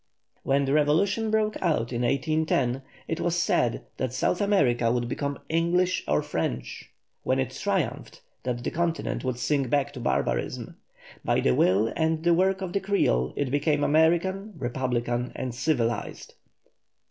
[0.41, 5.37] When the revolution broke out in 1810, it was said that South America would become
[5.47, 6.89] English or French;
[7.21, 10.75] when it triumphed, that the continent would sink back into barbarism.
[11.23, 16.33] By the will and the work of the Creole, it became American, republican, and civilized.